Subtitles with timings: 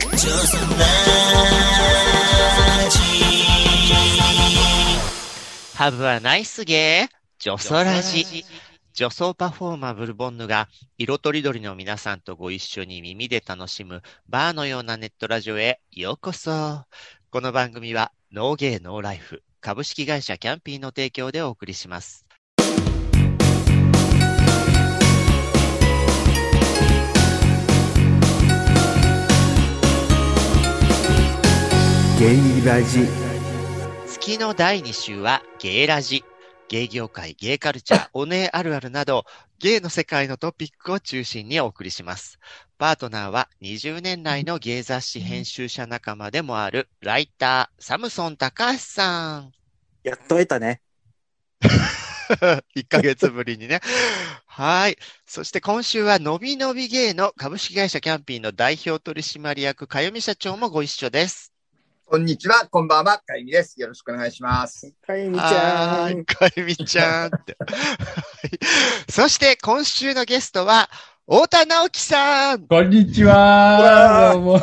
[0.00, 0.74] 元気ジョソラ
[2.88, 2.98] ジ
[5.76, 7.08] Have a nice day!
[7.38, 8.44] 女装ラジ。
[8.94, 10.68] 女装パフォーマーブルボンヌが
[10.98, 16.84] 色とりどりの皆さんとご一緒に耳で楽しむバーのようなネットラジオへようこそ。
[17.30, 22.29] この番組はノーゲーノーライフ株式会社キャンピーの提供でお送りします。
[32.20, 33.08] ゲイラジ
[34.06, 36.22] 月の第2週はゲイラジ。
[36.68, 39.24] ゲイ業界、ゲイカルチャー、おねえあるあるなど、
[39.58, 42.38] ゲイの世界のトピックを中心にお送りします。
[42.76, 49.52] パートナーは20年来のゲイ雑誌編集者仲間でもあるライター、サムソン高橋さん。
[50.04, 50.82] やっと会えたね。
[52.76, 53.80] 1ヶ月ぶりにね。
[54.44, 54.98] はい。
[55.24, 61.49] そして今週はのびのびゲイの株式会社キャンピーの代表取締役、かよみ社長もご一緒です。
[62.10, 63.80] こんにちは、こんばんは、かゆみです。
[63.80, 64.92] よろしくお願いします。
[65.06, 66.24] かゆみちゃん。
[66.24, 67.56] かゆみちゃんって。
[67.60, 67.70] はい
[69.08, 70.90] そして今週のゲストは、
[71.28, 74.32] 太田直樹さんこんにちは。
[74.34, 74.60] どうも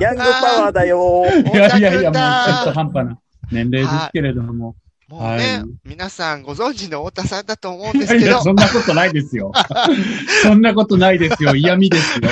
[0.00, 1.26] ヤングパワーだよ。
[1.52, 3.18] いやいやいや、もうちょっと半端な
[3.52, 4.74] 年齢ですけれども。
[5.08, 9.52] もうね、はい皆さんご存知の太田さんだと思うんですけどいやいや、、そんなことないですよ。
[10.42, 11.54] そんなことないですよ。
[11.54, 12.28] 嫌味ですよ。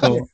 [0.00, 0.28] 本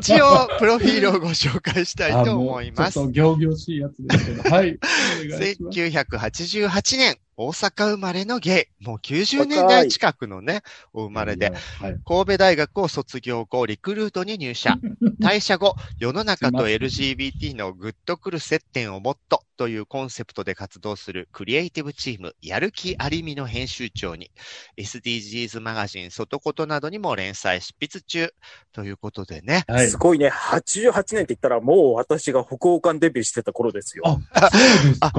[0.00, 2.24] 一応、プロフィールをご紹介したい当。
[2.24, 3.40] とも思いますうちょっと。
[3.40, 4.50] 行々しいやつですけど。
[4.50, 4.70] はい。
[4.70, 8.84] いします1988年、大阪生まれのゲイ。
[8.84, 10.62] もう90年代近くのね、
[10.92, 11.52] お生まれで、。
[11.80, 11.96] はい。
[12.04, 14.76] 神戸大学を卒業後、リクルートに入社。
[15.22, 24.30] 退社後、世の中と LGBT のグッとくる接点をもっとというコンセプトで活動するクリエイティブチーム、やる気ありみの編集長に、
[24.78, 28.32] SDGs マガジン、外ことなどにも連載執筆中。
[28.72, 29.64] ということでね。
[29.66, 29.88] はい。
[29.88, 30.28] すごいね。
[30.28, 34.04] 88年って言ったらもう私が北欧館デビューしてた頃ですよ。
[34.32, 35.12] あ、 そうですか。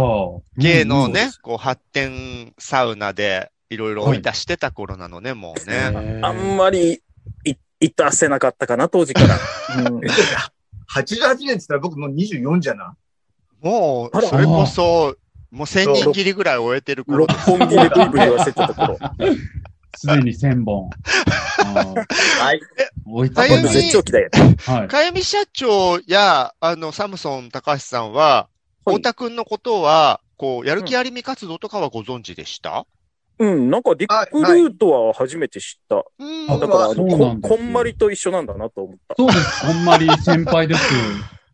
[0.58, 6.22] 芸のねこう発展サウナでいろいろ追い出してた頃なのね、もうね。
[6.24, 7.02] あんまり
[7.44, 9.38] い、いたせなかったかな、当時から。
[9.84, 10.02] うん
[10.92, 12.96] 88年って言ったら僕もう24じゃな。
[13.62, 15.16] もう、それこそ、
[15.52, 18.97] もう千人切りぐらい終えてる頃六本木でブイブイ言わせてた頃。
[19.96, 20.90] すでに1000本。
[22.40, 22.62] はい。
[23.06, 23.69] 追いつあゆみ。
[23.69, 24.30] 絶頂期だよ。
[24.66, 24.88] はい。
[24.88, 28.53] かゆみ社長や、あの、サムソン高橋さんは、はい
[28.86, 32.88] 太田くんのことは、こう、やる気ありみ活動とかはご存知でした？
[33.38, 36.03] うん、なんかリクルートは初めて知った。
[36.18, 36.52] うん。
[36.52, 39.16] あだから、ここんまりと一緒なんだなと思った。
[39.16, 39.66] そうです。
[39.66, 40.81] ほんまり先輩です。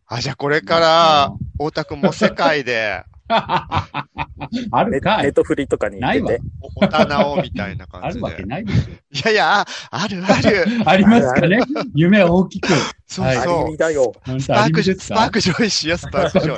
[0.08, 6.44] あ、じゃあこれから、太田くんも世界で、 あネるかいネットフリとかにないわ出て。。
[6.76, 8.20] おたなおみたいなあ感じで。
[8.20, 8.96] るわけないですよ。
[9.10, 10.66] いやいや、ああるある。
[10.86, 11.58] ありますかね
[11.94, 12.72] 夢は大きく。
[12.72, 13.76] はいそうそう。
[13.76, 14.12] だよ。
[14.24, 16.56] 本スパーク、スパークジョイしよ、スパークジョ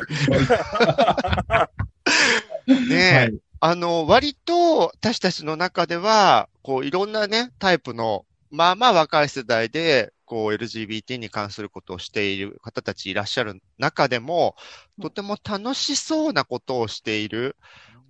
[2.66, 2.88] イ。
[2.88, 3.34] ねえ、はい。
[3.60, 14.55] あの、割と私たちの中では、こう、いろんなね、タイプの、まあまあ若い世代で、こう、LGBT に関することをしている方たちいらっしゃる中でも、
[15.00, 17.56] とても楽しそうなことをしている、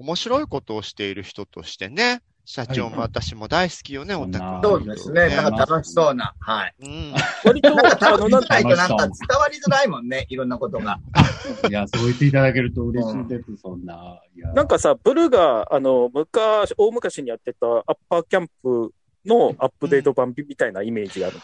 [0.01, 4.63] 面白いことをしている人としてね、社長も私も大好きよね、はいおたくん。
[4.63, 5.29] そうですね。
[5.29, 6.35] なんか楽しそうな。
[6.41, 6.75] はい。
[6.81, 7.15] うん。
[7.45, 9.07] 割と、なんか楽しないとなんか伝
[9.39, 10.27] わりづらいもんね。
[10.29, 10.99] いろんなことが。
[11.69, 14.21] いや、そう言っていただけると嬉しいです、そんな。
[14.35, 18.93] いやなんかさ、ブルが、あの、昔、大昔にやってたアッパーキャンプ
[19.27, 21.39] のアップデート版みたいなイメージがある。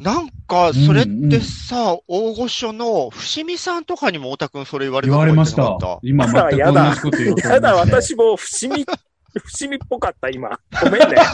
[0.00, 5.78] なんか、それってさ、大御所の伏見さんとかにも太田くんそれ言われた言われました。
[6.02, 8.86] 今全く同じこと言おうと思いましたやだ、私も伏見、
[9.34, 10.58] 伏見っぽかった、今。
[10.82, 11.16] ごめんね。
[11.16, 11.24] た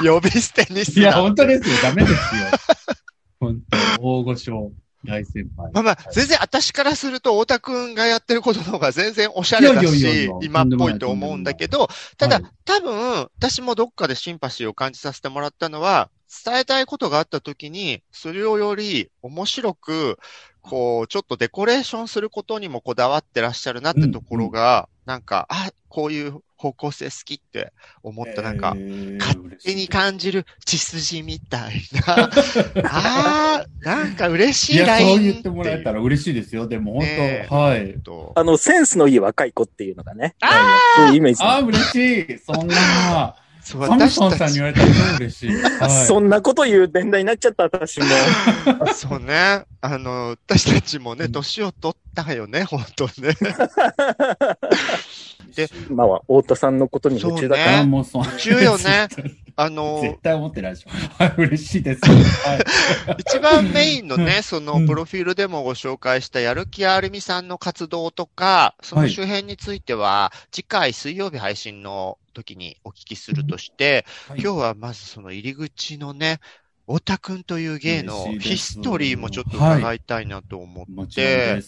[0.02, 1.76] 呼び捨てにすいや、本当ですよ。
[1.82, 2.18] ダメですよ。
[3.38, 3.58] 本
[3.98, 4.72] 当大御所、
[5.04, 5.70] 大先輩。
[5.72, 16.08] まあまあ、全然私からすると、太田くんがやってることの方が全然おしゃれだしや、今っぽいと思うんだけど、ただはい、多分、私もどっかでシンパシーを感じさせてもらったのは、
[16.44, 20.18] 伝えたいことがあった時に、それをより面白く、
[20.62, 28.76] こう、ちょっとデコレーションすることにもこだわってらっしゃるなってところが、なんか、あ、こういう方向性好きって思った、なんか、
[29.18, 32.30] 勝手に感じる血筋みたいな。
[32.88, 36.68] ああ、なんか嬉しいいや、ラインそう言ってもらえたら嬉しいですよ。
[36.68, 38.00] でも本ね当、はい。
[38.00, 40.36] とあの、センスのいい若い子っていうのがね。
[40.40, 41.42] あそういうイメージ。
[41.42, 42.38] ああ、嬉しい。
[42.38, 43.36] そんな。
[43.62, 45.50] そうサムソン私たちさんに言われたら超嬉しい。
[45.62, 45.90] はい。
[46.06, 48.06] そんなこと言う年代になっちゃった、私も。
[48.92, 49.64] そうね。
[49.80, 53.34] あの、私たちもね、年を取ったよね、本当ね。
[55.54, 57.80] で今は太田さんのことに夢中だから。
[57.80, 58.24] あもうそう。
[58.24, 59.08] 夢中よね。
[59.56, 60.90] あの、絶対思ってないでしょ。
[60.90, 62.00] はい、嬉しいです。
[62.04, 63.16] はい。
[63.18, 76.40] 一番メインのね、そのうんプロフィールでもご紹介したやる気あるみさんの活動とか、その周辺については、次回水曜日配信の時にお聞きするとして、はい今日はまずその入り口のね、
[76.86, 81.62] 太田くんという芸のヒストリーもちょっと伺いたいなと思って。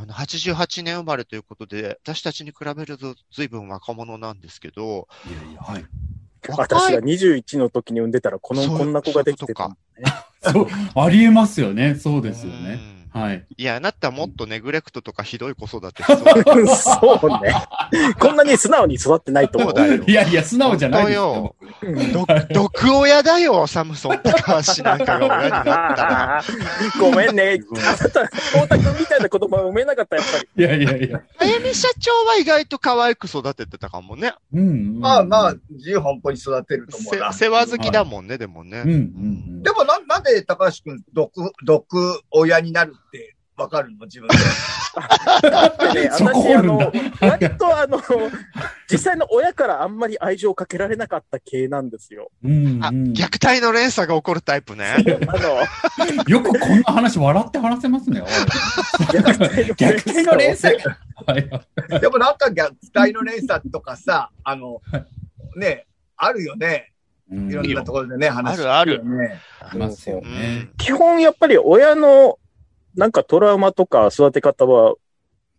[0.00, 5.84] あの、88年生まれということで、私たちに比べると随分若者なんですけど、いやいや、はい。
[6.56, 9.76] 私が21の時に産んでたら、この、こんな子ができてた。
[10.52, 11.94] そう、ありえますよね。
[11.96, 12.97] そうですよね。
[13.14, 13.44] うんはい。
[13.56, 17.54] いや、あなたもっとネグレクトとかひどい子育てしそう そうね。
[18.20, 19.74] こんなに素直に育ってないと思う。
[19.74, 21.54] だよいやいや、素直じゃないですよ。
[22.52, 26.44] 毒親だよ、サムソン高橋なんかが親になったら。
[27.00, 27.60] ごめんね。
[27.76, 30.48] あなた、太田君みたいな子供は産めなかった、やっぱり。
[30.56, 31.22] いやいやいや。
[31.38, 34.34] あやみ社長は意外と可愛く育ててたかもね。
[34.52, 35.00] うん。
[35.00, 37.32] まあまあ、自由奔放に育てると思うな。
[37.32, 38.82] せ世話好きだもんね、でもね。
[38.84, 39.62] うん。
[39.62, 42.94] でもな、なんで高橋くん、毒、毒親になる
[43.58, 44.06] わかるの？
[44.06, 44.34] 自分で。
[45.94, 46.78] でね、 そこ私、あの
[47.20, 48.00] 割とあの、
[48.90, 52.30] 実際の親からあんまり愛情をかけられなかった系なんですよ。
[52.44, 54.94] うんあ、うん虐待の連鎖が起こるタイプね。
[55.26, 55.60] あの、
[56.28, 58.22] よくこんな話笑って話せますね。
[58.22, 60.78] 虐虐待の連鎖
[61.26, 62.00] はい。
[62.00, 64.80] でもなんか虐待の連鎖とかさ、あの、
[65.56, 66.92] ね、あるよね。
[67.30, 69.02] うんいろんなところでね、話あるある。
[69.60, 70.72] ありますようねん。
[70.78, 72.38] 基本やっぱり親の
[72.98, 74.94] なんかトラウマとか育て方は、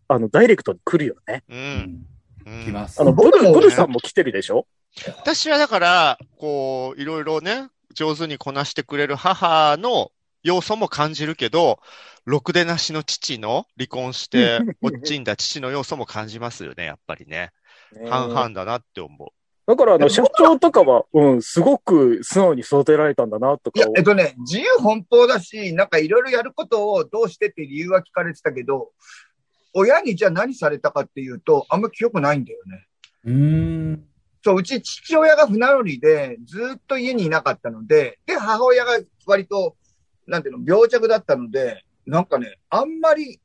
[0.10, 1.44] あの、ダイレクトに来るよね。
[1.48, 1.56] う。
[1.56, 2.06] うん
[2.46, 2.66] うんん。
[2.66, 3.06] きますあ。
[3.06, 4.68] の、ブル、ブルさんも来てるでしょ？
[5.18, 10.12] 私はだから、こう、いろいろね、上手にこなしてくれる母の
[10.44, 11.80] 要素も感じるけど、
[12.26, 17.52] ろくでなしの父の離婚して 落ちんだ父の要素も感じますよね、やっぱりね。
[18.10, 19.30] 半々だなって思う。
[19.70, 28.90] だから、あの、社長とかは、うん、すごく素直に育てられたんだな、とかいや、えっとね、自由奔放だし、なんかいろいろやることをどうしてって理由は聞かれてたけど、
[29.76, 32.88] 親にじゃあ何されたかっていうと、あんま記憶ないんだよね。
[33.26, 34.06] うーん。
[34.44, 39.76] そう、うち父親が船乗りで、ずっと家にいなかったので、で、母親が割と、
[40.26, 43.40] なんていうの、病弱だったので、なんかね、あんまり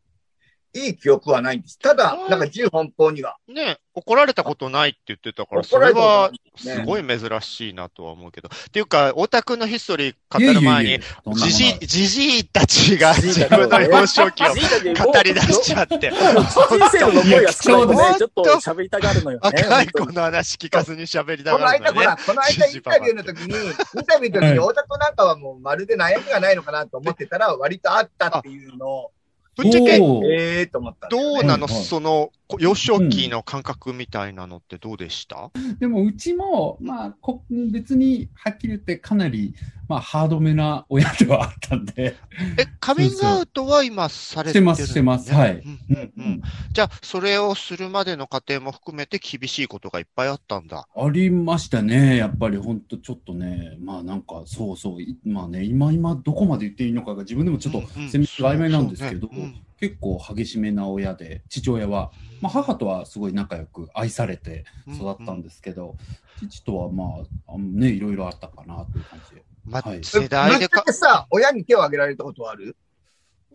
[0.75, 1.79] いい記憶はないんです。
[1.79, 3.37] ただ、なんか自由奔放には。
[3.49, 8.49] ね、怒られたことないって言ってたから、それはすごい珍しいなとは思うけど。
[8.49, 11.01] っていうか、太田くんのヒストリー語る前に、
[11.37, 19.63] じじい、じじいたちが自分の幼少期を語り出しちゃって、人生の残りが少ないといや貴重だ、ねちょっと喋りたがるのよね。
[19.63, 22.17] 若い子の話聞かずに喋りたこの間、がるんだねほら、。
[22.27, 29.14] この間インタビューの時に、インタビューの時に、はい大田君なんかはもうまるで悩みがないのかなと思ってたら、割とあったっていうのを、
[29.57, 31.85] ぶっちゃけ、ええーと思ったんだよね、どうなの、はいはい。
[31.85, 39.55] その、こ幼少期の感覚みたいなのってどうでした、でもうちも、まあ、こ別にはっきり言ってかなり、
[39.89, 42.17] まあ、ハードめな親ではあったんで。
[42.59, 44.77] え、カミングアウトは今されてるのね？
[44.77, 45.33] してますしてます。
[45.35, 45.57] はい。
[45.57, 46.43] うんうんうん。
[46.73, 50.87] じゃあ、それをするまでの過程も含めて厳しいことがいっぱいあったんだ。
[50.97, 52.17] ありましたね。
[52.17, 57.91] やっぱり本当ちょっとね、まあなんかそうそう、いまあね、今今どこまで言っていいのかが自分でもちょっとうんうん。
[58.09, 65.97] 曖昧なんですけど、そうね結構激しめな親で、父親は、まあ母とはすごい仲良く愛されてうん育ったんですけど、
[66.41, 67.05] 父とはま
[67.49, 69.43] あ、ね、いろいろあったかなという感じで。
[69.65, 72.77] まあはい世代でかぶっちゃけ、さ、親に手を挙げられたことはある？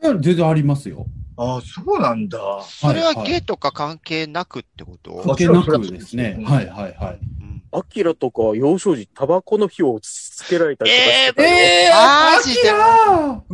[0.02, 1.06] いや全然ありますよ。
[1.38, 2.40] ああ、そうなんだ。
[2.64, 6.38] それははいゲイとか関係なくってこと、関係なくですね。
[6.40, 7.20] うんはいはいはい。
[7.42, 11.50] うんアキラとか幼少時、タバコの火を打ち付けられたりとかしてたよ。
[11.50, 12.72] えーマジで？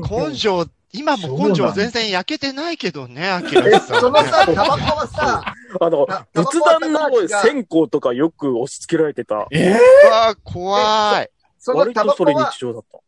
[0.08, 0.66] ー根性、
[0.98, 4.00] 今も根性全然焼けてないけどね、アキラえ、さん、ね。
[4.00, 9.48] そのさ、タバコはさ、あのタ、仏壇の線香とかよく押し付けられてた。
[9.52, 11.30] えうわ怖い。
[11.60, 13.00] その割とそれタバコは、日常だった。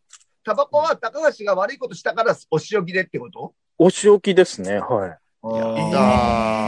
[0.44, 3.54] タバコは高橋が悪いことしたからお仕置きでってこと？
[3.78, 5.10] お仕置きですね、はい。
[5.10, 5.78] やー、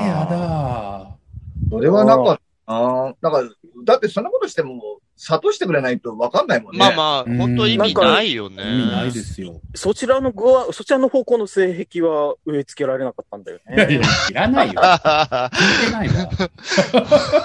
[0.07, 1.17] やだだ
[1.71, 6.79] それはなんか、ああ、なんか、だってそんなことしても、諭してくれないと分かんないもんね。
[6.79, 8.63] まあまあ、うん本当意味ないよね。
[8.63, 9.59] 意味ないですよ。
[9.75, 14.81] そちらの具は、そちらの方向の性癖は植え付けられなかったんだよいやいやね。、いらないよ。
[14.81, 16.29] 聞いてないわ。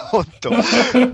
[0.10, 0.50] 本当。
[0.50, 0.62] ね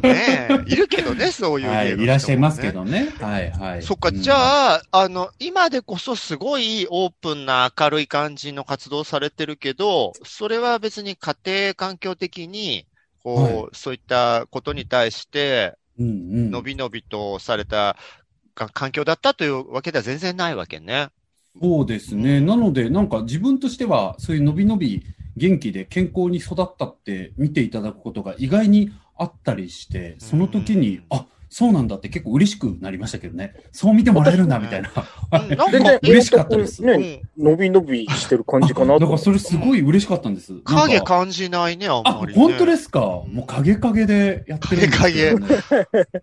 [0.04, 2.72] え、いるけどね、そういうねい、いらっしゃいますけ。
[2.72, 3.14] どね。
[3.20, 3.82] はいはい。
[3.82, 12.86] そっか、うんじゃあ、あの、今でこそすごいオープンな明るい感じの活動されてるけど、それは別に家庭環境的に、
[13.22, 15.79] こう、はそういったことに対して。
[16.00, 17.96] のびのびとされた
[18.54, 21.08] が環境だったというわけでは全然ないわけね。
[21.60, 22.40] そうですね。
[22.40, 25.02] なので、なんか自分としては、そういうのびのび
[25.36, 33.54] 元気で健康に育ったって見ていただくことが意外にあったりして、その時に、うんあ、そうなんだって結構嬉しくなりましたけどね。
[33.72, 34.88] そう見てもらえるんだ、みたいな。
[34.88, 38.98] うんなんか全然、嬉しかったですうね、ん伸び伸びしてる感じかな。
[39.00, 40.54] だからそれすごい嬉しかったんです。
[40.64, 42.40] 影感じないね、あんあ、まり、ね。
[42.40, 43.00] 本当ですか。
[43.00, 46.06] もう影影でやってるんですけど、ね。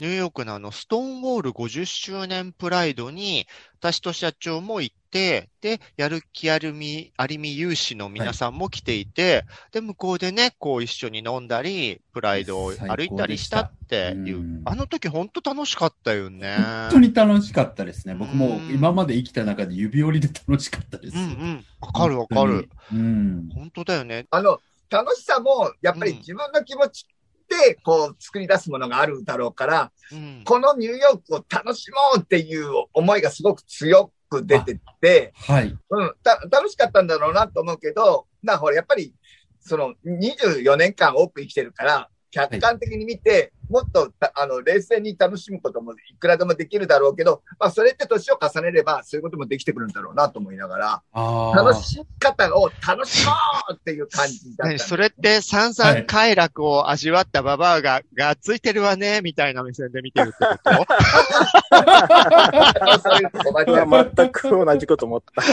[0.00, 3.46] ニューヨークのあの、ストーンウォール50周年プライドに、
[3.80, 16.56] 私と社長も行って、で、やる気あるみ、ありみ有志の皆さんも来ていて、で、向こうでね、こう一緒に飲んだり、プライドを歩いたりしたっていう、うんあの時本当楽しかったよね。
[16.56, 18.14] 本当に楽しかったですね。
[18.14, 21.16] 僕もうん今まで生きた中で指折りで楽しかったです。
[21.16, 21.64] うんうん。
[21.80, 22.68] わかるわかる。。
[22.92, 23.48] うん。
[23.54, 24.26] 本当だよね。
[24.30, 24.60] あの、
[24.90, 27.15] 楽しさも、やっぱりうん自分の気持ちで、
[27.82, 30.42] こう、作り出すものがあるだろうから、うん。
[30.44, 35.76] このニューヨークを楽しもうっていう思いがすごく強く出てて、はい。
[35.90, 39.14] うん、た楽しかったんだろうなと思うけど、な、ほら、やっぱり、
[39.60, 51.56] その、24年間多く生きてるから、客観的に見て、もっとた、あの、冷静に楽しむこともいくらでもできるだろうけど、まあ、それって年を重ねれば、そういうこともできてくるんだろうなと思いながら、ああ。
[51.56, 53.32] 楽し方を楽しも
[53.70, 54.78] うっていう感じだった。
[54.78, 60.70] それって散々快楽を味わったババアが、がっついてるわね、みたいな目線で見てるってこと
[63.00, 63.66] そういうこと？
[63.70, 65.42] いや、全く同じこと思った。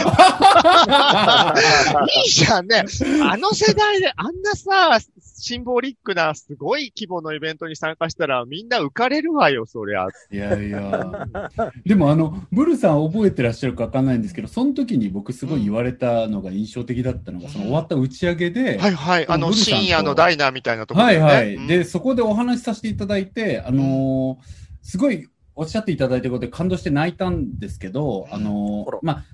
[2.16, 2.84] いいじゃんね。
[3.28, 4.98] あの世代であんなさ、
[5.36, 10.06] シンボリックなすごい規模のイベントに参加したらみんな浮かれるわよ、そりゃ。
[10.30, 11.26] いやいや。
[11.84, 19.28] でもあの、ブルさん覚えてらっしゃるかわかんないんですけど、その時に僕すごい言われたのが印象的だったのが、その終わった打ち上げで、はいはい。
[19.28, 21.26] あの、深夜のダイナーみたいなところはいでね。
[21.26, 21.54] はい。
[21.56, 29.24] うんで、そこでお話しさせていただいて、あのーすごいおっしゃっていただいたことで感動して泣いたんですけど、あのーまあ、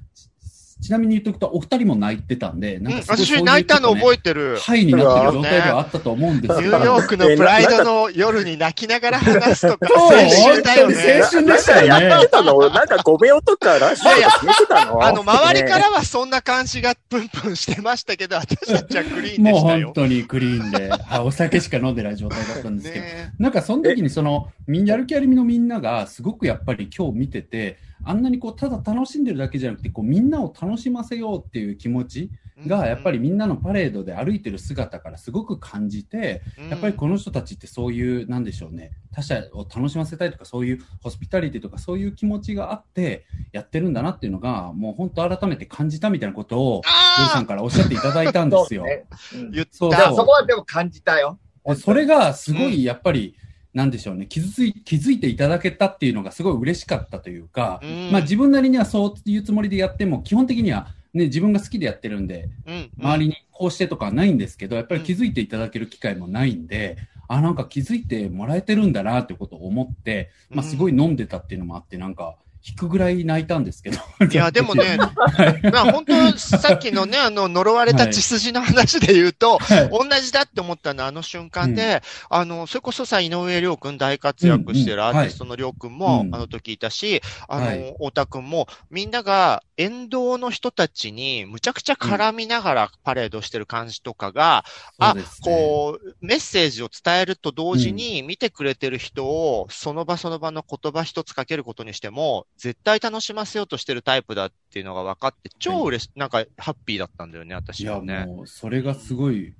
[0.80, 4.58] ちちなみに言っとくと、お二人も泣いてたんで、なんうんかすごいそういう私泣いたの覚えてるね。
[4.58, 11.20] ハイになってる状態ではあったと思うんですけど、ニューヨークのプライドの夜に泣きながら話すとか、そう青春だよね。
[11.22, 19.94] 青春でしたよねやってたのなんか5秒とかラッシュとか決めてたのあの、周りかねらはそんな感じがプンプンしてましたけど、私たちはクリーンでもうしたよ本。
[19.94, 32.30] 当にクリーンで、はいお酒しか飲んでない状態だったんですけど、ねなんかその時にその、みんやる気ありみのみんながすごくやっぱり今日見てて、あんなにこう、ただ楽しんでるだけじゃなくて、こう、みんなを楽しませようっていう気持ち
[32.66, 46.82] が、やっぱりみんなのパレードで歩いてる姿からすごく感じて、やっぱりこの人たちってそういう、なんでしょうね、他者を楽しませたいとか、そういうホスピタリティとか、そういう気持ちがあって、やってるんだなっていうのが、もう本当改めて感じたみたいなことを、
[47.18, 47.28] ルー。
[47.28, 48.82] さあんからおっしゃっていただいたんですよ。
[48.82, 49.06] そうね。
[49.34, 49.36] う。
[49.48, 51.38] ん言っそこはでも感じたよ。
[51.66, 53.36] でそれがすごいやっぱり、
[53.72, 58.10] なんでしょうね、気づい、気づいていただけたっていうのがすごい嬉しかったというか、うん。
[58.10, 66.96] まあ自分なりにはそういうつもりでやっても、基本的にはね、自分が好きでやってるんで、うん周りにこうしてとかはないんですけど、やっぱり気づいていただける機会もないんで、
[67.28, 73.98] あ、なんか気づいてもらえてるんだなってことを思って、まあすごい飲んでたっていうのもあって、なんか、引くぐらい泣いたんですけど。
[74.30, 79.90] いや、 でもね、まあ本当、さっきのね、あの、呪われた血筋の話で言うと、はい。
[79.90, 87.94] 同じだって思ったのはあの瞬間で、あの、それこそさ、井上涼くん大活躍してるアーティストの涼くんも、うんあの時いたし、あの、はい。
[87.98, 94.64] 太田くんも、みんなが沿道の人たちにむちゃくちゃ絡みながらパレードしてる感じとかが、
[94.98, 95.56] うですね。
[95.56, 108.26] こう、メッセージを伝えると同時に見てくれてる人を、その場その場の言葉一つかけることにしても、絶対楽しませようとしてるタイプだっていうのが分かって、超嬉し、なんかハッピーだったんだよね、い私や、はね。
[108.26, 109.54] もう、それがすごい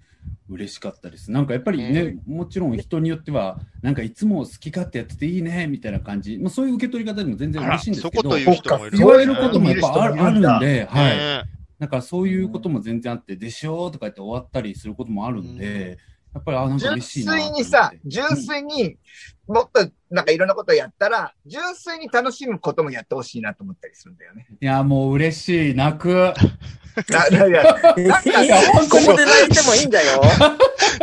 [0.49, 1.31] 嬉しかったです。
[1.31, 6.39] なんかやっぱりね、もちろん人によっては、なんかいつも好き勝手やってていいね、みたいな感じ。
[6.39, 8.99] まあそういう受け取り方でも全然嬉しいんですけど、そこという人もいる。
[8.99, 11.17] 言われることもやっぱあるあるんで、はい。
[11.17, 11.45] ね
[11.79, 15.97] なんかそういうことも全然あって、でしょとか言って終わったりすることもあるんで、
[16.35, 17.01] やっぱり、あ、なんか純。
[17.01, 18.97] 粋にさ、純粋に
[19.51, 24.47] もっとなんかいろんなことやったら、純粋に楽しむこともやってほしいなと思ったりするんだよね。
[24.61, 26.33] いや、もう嬉しい、泣く。
[27.09, 30.23] ないやいやなんかいや、ここで泣いてもいいんだよ。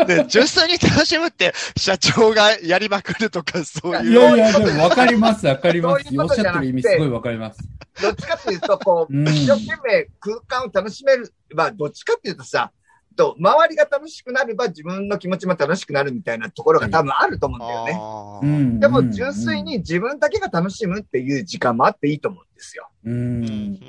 [0.08, 4.14] ね、純粋に楽しむって、社長がやりまくるとか、そういいう。
[4.14, 6.04] やいや、でも分かります、分かります。
[6.06, 7.60] そういうおっしゃってる意味すごい分かります。
[8.02, 11.34] どっちかっていうと、こう、うん一生懸命空間を楽しめる。
[11.54, 12.72] まあ、どっちかっていうとさ、
[13.18, 18.80] と、周りが楽しくなれば自分の気持ちも楽しくなるみたいなところが多分あると思うんだよね。
[18.80, 22.90] でも純粋に、自分だけが楽しむっていう時間もあっていいと思うんですよ。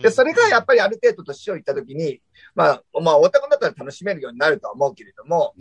[0.03, 2.21] で、それがやっぱりある程度年をいったときに、
[2.55, 5.55] まあ、まあ、オタクだったら楽しめるようになるとは思うけれども、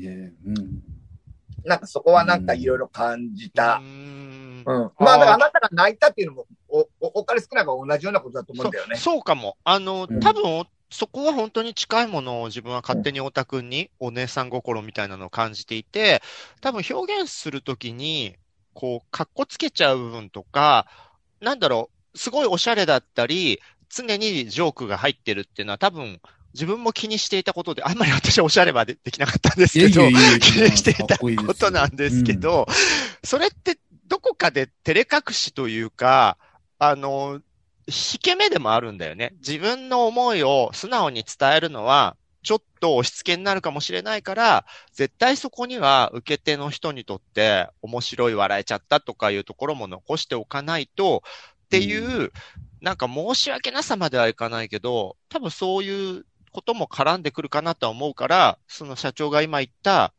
[1.65, 3.83] なんかそこはなんかいろいろ感じたう。
[3.83, 4.91] んうん。
[4.99, 8.95] まあだからあなたが泣いたっていうのも、お、お、お金少なく同じようなことだと思うんだよね。
[8.95, 9.57] そうかも。
[9.63, 16.21] あの、うん多分、そこは本当に近いものを自分は勝手に太田くんにお姉さん心みたいなのを感じていて、
[16.61, 18.35] 多分表現するときに、
[18.73, 20.87] こう、格好つけちゃう部分とか、
[21.41, 26.21] なんだろう、すごいおしゃれだったり、常にジョークが入ってるっていうのは多分、
[26.53, 30.01] 自分も気にしていたことで、あんまり私はおしゃれはでできなかったんですけど、
[30.39, 32.65] 気にしていたかっことなんですけど、
[33.23, 33.77] それって
[34.07, 36.37] どこかで照れ隠しというか、
[36.79, 37.41] あの、
[37.87, 39.33] 引け目でもあるんだよね。
[39.39, 51.23] 自分の思いを素直に伝えるのは、ちょっと押し付けになるかもしれないから、絶対そこには受け手の人にとって面白い笑えちゃったとかいうところも残しておかないと、
[51.65, 52.31] っていう、
[52.79, 60.13] なんか申し訳なさまではいかないけど、多分そういうことも絡んでくるかなとは思うから、その社長が今言った、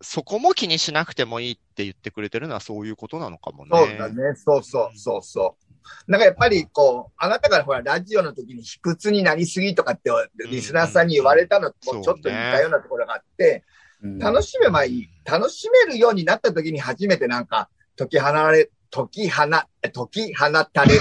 [0.00, 3.70] そこも気にしなくてもいいって言ってくれてるのはそういうことなのかもね。
[3.72, 4.14] そうだね。
[4.36, 5.67] そうそう、そうそう。
[6.06, 10.10] なんかやっぱりこう、あなたがほら、ラジオの時に卑屈になりすぎとかって、
[10.50, 13.64] リスナーさんに言われたのとうんちょっと似たようなところがあって、
[14.02, 15.08] うん楽しめばいい。
[15.24, 19.44] 楽しめるようになった時に初めてなんか、解き放れ、解き放、
[19.77, 21.00] え解き放たれる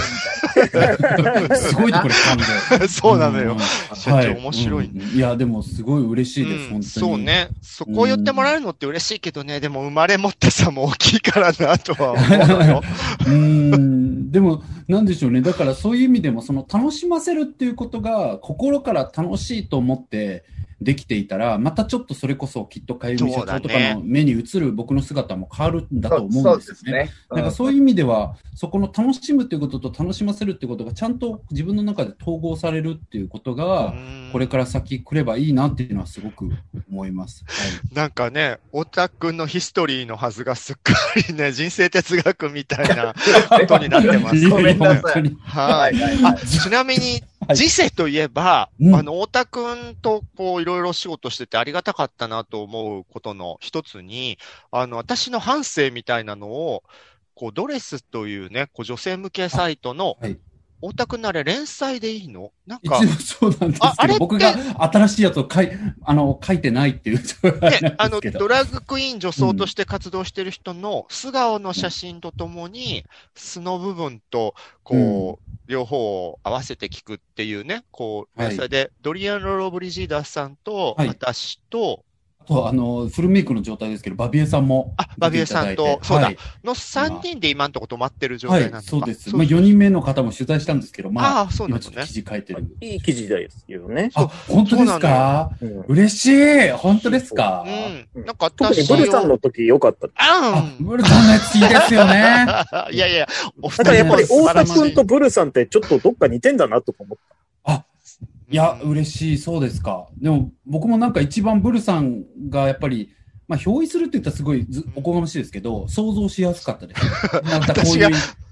[0.64, 1.56] みたいな。
[1.58, 2.88] すごいところ噛んで。
[2.88, 3.56] そうなのよ。
[3.56, 6.84] ん社長はい面白いうんいや、でもすごい嬉しいです、うん本当に。
[6.84, 7.18] そう。
[7.18, 7.50] ね。
[7.62, 12.84] そこを言ってもらえるのって嬉しいけどね、でも生まれ持った差も大きいからなとは思うのよ。
[13.28, 15.42] うん、でも、なんでしょうね。
[15.42, 20.46] だからそういう意味でも、その楽しませるっていうことが、心から楽しいと思って
[20.80, 27.00] できていたら、またちょっとそれこそきっとかゆみ社長とかの目に映る僕の姿も変わるんだと思そううんですよね。
[27.04, 27.14] ですね。
[27.32, 28.36] なんかそういう意味では、
[28.68, 33.94] そこの楽しむっていうことと楽しませるっていうことがちゃんと自分の中で統合されるっていうことが、
[34.34, 36.50] これから先来ればいいなっていうのはすごく
[36.92, 37.46] 思います。
[37.48, 37.54] は
[37.94, 40.94] いなんかね、太田くんのヒストリーのはずがすっか
[41.30, 43.16] りね、 人生哲学みたいな
[43.50, 44.50] ことになってます。
[44.50, 45.78] ごめんなさいは。
[45.78, 46.46] はいあい。
[46.46, 54.38] ちなみに、はい時世といえば、うんあの、太田くんとこう、いろいろ仕事しててありがたかったなと思うことの一つに、
[54.70, 56.84] あの、私の反省みたいなのを、
[57.38, 60.40] こう、ドレスというね、こう、女性向けサイトの、はい。
[60.80, 62.52] 太田くんのあれ連載でいいの？
[62.68, 64.54] なん一か、応そうなんですけど、ああれって僕が
[64.92, 65.72] 新しいやつを書い
[66.04, 78.50] あの書いてないっていう、そうなんね、 あの、ドラッグクイーン女装として活動してる人の素顔の写真とともに、素の部分と、こう、両方を合わせて聞くっていうね、こう、はい。
[78.50, 81.08] 連載で、ドリアン・ロロ・ブリジーダーさんと、はい。
[81.08, 82.06] 私と、
[82.50, 89.30] あとあのフルメイクの状態ですけど、バビエさんもあバビエさんとそうだはいの3人で今んとこ止まってる状はい態なん、そうです。
[89.30, 91.92] そうまあ、4人目の方も取材したんですけど、まあ、ああ、そうっと記。
[92.14, 92.66] 事書いてる。
[92.82, 94.12] いい記事ですよね。
[94.16, 95.52] あ、本当ですか？
[95.62, 97.66] うん嬉しい本当ですか？
[98.16, 98.26] うん。
[98.26, 100.08] なんか特に私をブルさんの時良かった。
[100.08, 100.12] あ
[100.58, 102.46] あ、ブルさんのやついいですよね。
[102.92, 102.96] ん。
[102.96, 103.28] いやいや、
[103.62, 107.18] お二だからやっぱり大田君とブルさんってちょっとどっか似てんだなとか思っ
[108.50, 110.08] いや、うん嬉しい、そうですか。
[110.18, 113.10] でも、僕もなんか一番ブルさんがやっぱり、
[113.48, 117.02] まあ、憑依するって言ったらすごいずおこがましいですけど、想像しやすかったです。
[117.44, 118.10] なんかこういう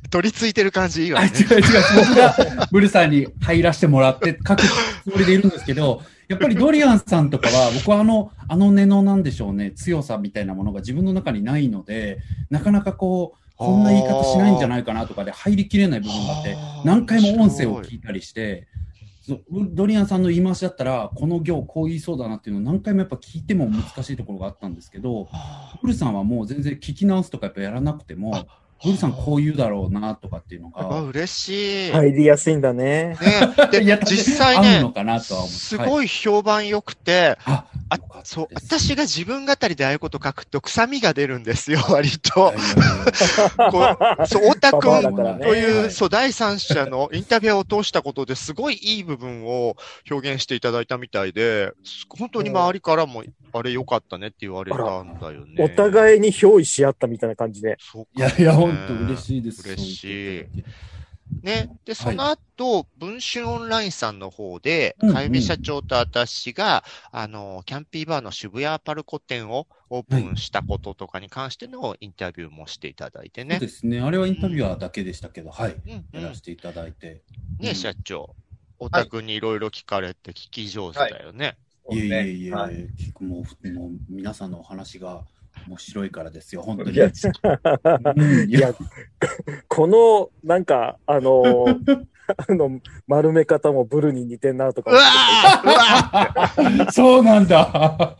[0.09, 1.29] 取り付いてる感じいいあ、わね。
[1.29, 1.63] 違う違う、
[1.97, 4.63] 僕がブルさんに入らせてもらって 書く
[5.03, 18.67] つもりでいるんですけど、やっぱりドリアンさんとかは、僕はあの、あの根のなんでしょうね、強さみたいなものが自分の中にないので、なかなかこう、こんな言い方しないんじゃないかなとかで入りきれない部分があって何回も音声を聞いたりして、
[19.51, 25.27] ドリアンさんの言い回しだったら、この行こう言いそうだなっていうのを何回もやっぱ聞いても難しいところがあったんですけど、
[25.81, 28.47] ブルさんはもう全然聞き直すとかやっぱやらなくても、
[28.85, 31.91] ブルさんこう言うだろうなとかっていうのあが、嬉しい。
[31.91, 31.97] た。
[31.99, 32.85] 入りやすいんだね。
[32.85, 33.17] ね、
[33.81, 35.51] いやで、実際ね合うの、かなとは思う。
[35.51, 37.65] すはいごい評判良くて、あ、
[38.23, 42.53] そう、私が自分語りでああいうこと書くと臭みが出るんですよ、 割と。
[44.25, 49.75] そう、太田パパくんだからねという、はいそう、第三者のインタビュアーを通したことですごいいい部分を
[50.09, 51.71] 表現していただいたみたいで、
[52.09, 53.23] 本当に周りからも、
[53.57, 55.63] あれ良かったねって言われたんだよね。
[55.63, 57.77] お互いに憑依し合ったみたいな感じで。
[57.79, 59.65] そうやいやいや、本当嬉しいです。
[59.67, 60.45] 嬉しい
[61.41, 61.69] ね。
[61.85, 73.59] で、そはいの後、文春オンラインさんの方でかゆみ社長と私が、あの、キャンピーバーの渋谷パルコ店をオープンしたこととかに関してのインタビューもしていただいてねそう。
[73.61, 74.01] ですね。
[74.01, 75.71] あれはインタビュアーだけでしたけど、はい。
[75.71, 77.23] うんうんやらせていただいて。
[77.59, 78.35] ね、うん社長。
[78.79, 81.57] お宅にいろいろ聞かれて聞き上手だよね。
[81.57, 82.87] いえいえいえ、はい。
[82.97, 85.23] 聞くもう、もう皆さんのお話が
[85.67, 86.93] 面白いからですよ、 本当に。
[86.93, 87.11] いや
[88.13, 88.49] うん。
[88.49, 88.73] いやいや、
[89.67, 92.05] この、なんか、あのー
[92.49, 94.91] あの、丸め方もブルに似てんなとか
[96.91, 98.17] そうなんだ。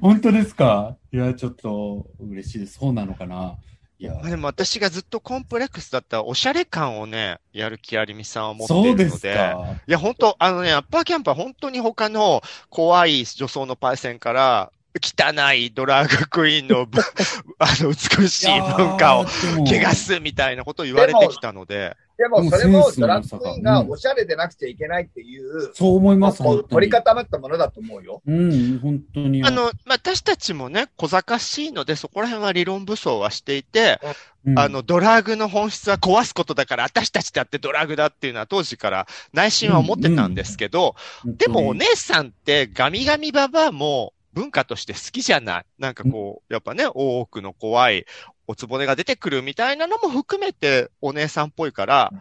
[0.00, 0.96] 本当ですか？
[1.12, 2.78] いや、ちょっと嬉しいです。
[2.78, 3.56] そうなのかな？
[4.02, 8.96] いやまあ、でも私がずっとコンプレックスだったおしゃれ感をね、やる気ありみさんは持っているので。
[8.96, 9.64] そうですか。
[9.86, 17.00] いや、本当あのね、アッパーキャンプは本当に他の怖い女装のパイセンから、汚いドラッグクイーンのぶ
[17.60, 21.96] あの美しい文化を汚すみたいなことを言われてきたので。
[22.16, 26.68] でも、それもドラッグクイーンがうんおしゃれでなくちゃいけないっていう、そう思います、こう本当に。
[26.68, 28.22] 取り固まったものだと思うよ。
[28.26, 29.44] うん、本当に。
[29.44, 34.00] あの、まあ、私たちもね、小賢しいので、そこら辺は理論武装はしていて、
[34.44, 45.64] うんあの、ドラッグの本質は壊すことだから、私たちだってドラッグだっていうのは当時から内心は思ってたんですけど、でもお姉さんってガミガミババアも文化として好きじゃない。
[45.78, 48.06] なんかこう、やっぱね、大奥の怖い
[48.46, 52.12] おつぼねが出てくるみたいなのも含めてお姉さんっぽいから、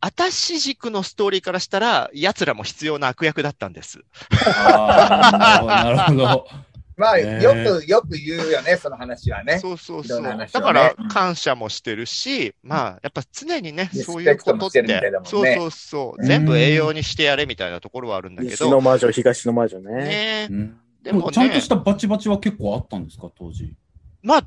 [0.00, 4.00] 私軸のストーリーからしたら、奴らも必要な悪役だったんです。
[4.30, 6.46] なるほど。
[6.98, 9.60] まあ、えーよく、よく言うよね、その話はね。
[9.60, 10.20] そうそうそう。
[10.20, 19.92] ねだから、感謝もしてるし、まあ、やっぱ常にね、そういうことってねそうそうそうう、ん全部栄養にしてやれみたいなところはあるんだけど、西の魔女、東の魔女ね。
[19.92, 23.76] ねうんでもねちゃんとしたバチバチは結構あったんですか、当時？
[24.22, 24.42] まあ、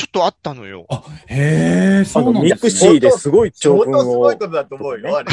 [0.00, 0.86] ちょっとあったのよ。
[0.88, 2.70] あ、へえ、あそうなんのミク。
[2.70, 4.46] シーですごい長文相当すごいをこ。
[4.46, 5.30] とだと思うよ、あれ。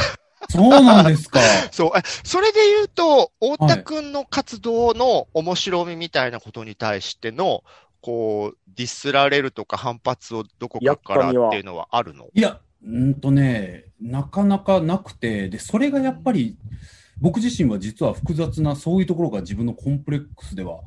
[0.49, 1.39] そうなんですか。
[1.71, 7.63] そう、えそれで言うと、太田くんの活動の面白みみたいなことに対しての、
[8.01, 12.27] こう、ディスられるとか反発をどこかからっていうのはあるの？
[12.33, 16.57] いや、うんとね、なかなかなくて、で、それがやっぱり、
[17.21, 20.81] 僕自身は実は複雑な、そういうところが自分のコンプレックスでは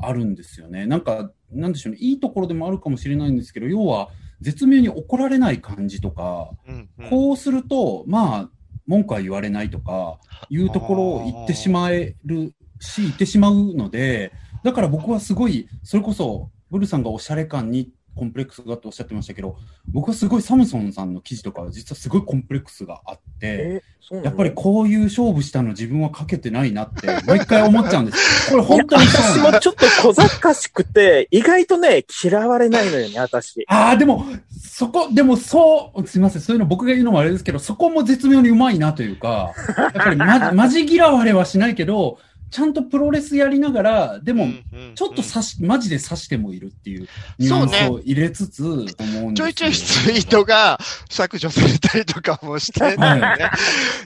[0.00, 0.86] あるんですよね。
[0.86, 7.10] なんか、なんでしょうね、いいところでもあるかもしれないんですけど、要は、絶妙に怒られない感じとか、うんうん。
[7.10, 8.50] こうすると、まあ、
[8.86, 10.18] 文句は言われないとか、
[10.50, 19.56] いうところを言ってしまえるし、言ってしまうので、だから僕はすごい、それこそ、ブルさんがおしゃれ感にコンプレックスがあっておっしゃってましたけど、
[19.88, 23.82] 僕はすごいサムソンさんの記事とかは実はすごいコンプレックスがあって、
[24.22, 28.50] やっぱりこういう勝負したの自分はかけてないなって、もう一回思っちゃうんです。
[28.52, 33.64] これ本当に私もちょっと小賢しくて、意外とね、嫌われないのよね、私。
[33.66, 34.26] ああ、でも、
[34.60, 42.18] そこ、でもそう、すみません、そういうの僕が言うのもあれですけど、そこも絶妙にうまいなというか、やっぱりま、 まじぎらわれはしないけど、
[42.50, 44.48] ちゃんとプロレスやりながら、でも、
[44.94, 50.78] ちょっと刺し、マジで刺してもいるっていうニュアンスを入れつつ、思うんですよちょいちょいツイートが
[51.10, 53.20] 削除されたりとかもしてんだよね。
[53.38, 53.48] だ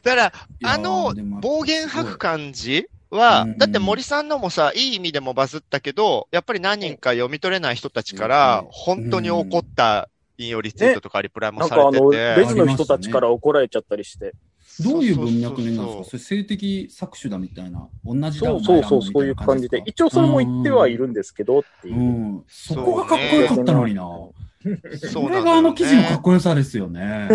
[0.03, 0.33] から、
[0.65, 14.35] あの暴言吐く感じはうん、だって森さんのもさ、いい意味でもバズったけど、やっぱり何人か読み取れない人たちから、本当に怒った引用リツイートとかリプライもさなんかあの、れてて、レジの人たちから怒られちゃったりして。
[14.83, 16.19] どういう文脈になるんですか？
[16.19, 17.89] 性的搾取だみたいな。
[18.05, 19.83] 同じだそうそうそう、そういう感じで。
[19.87, 21.99] 一応それも言ってはいるんですけどっていうう。
[22.01, 22.45] ん。
[22.49, 24.03] そこがかっこよかったのにな。
[24.03, 27.29] そうこれがあの記事のかっこよさですよね。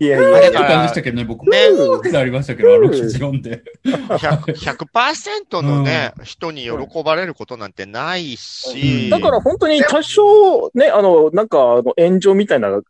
[0.00, 0.60] いやいあやいや。
[0.60, 3.62] れ感じしたけどね、僕、ねうーってなりましたけど、あの記事読んで。
[3.84, 6.70] 100%, 100のね、人に喜
[7.04, 12.80] ばれることなんてないし、だから本当に多少ね、あの、なんか、あの、炎上みたいな、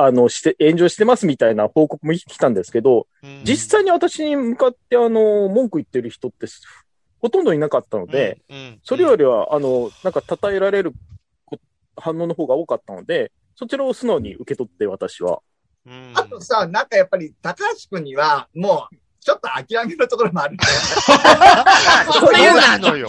[0.00, 3.42] あの、して、炎上してますみたいな報告も来たんですけど、うん。
[3.44, 6.46] 実際に私に向かって、あの、文句言ってる人って、
[7.20, 8.80] ほとんどいなかったので、、うんうん。
[8.84, 10.92] それよりは、あの、なんか称えられる
[11.44, 11.58] こ
[11.96, 15.42] 反応の方が多かったので、そちらを素直に受け取って、私は。
[15.84, 16.12] うん。
[16.14, 18.96] あとさ、なんかやっぱり高橋くんには、もう、
[19.28, 20.80] ちょっと諦めのところもある んだよ。
[22.14, 23.08] そうなのよ。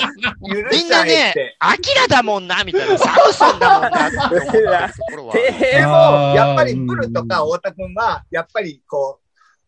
[0.70, 4.10] みんなねアキラだもんな、みたいな、サムソンだもんな、っ
[5.88, 9.22] も、やっぱりブルとか太田くんは、やっぱりこ